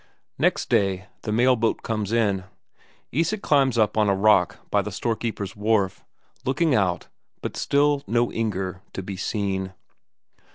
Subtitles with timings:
[0.39, 2.45] Next day the mail boat comes in.
[3.11, 6.03] Isak climbs up on a rock by the storekeeper's wharf,
[6.43, 7.07] looking out,
[7.43, 9.73] but still no Inger to be seen.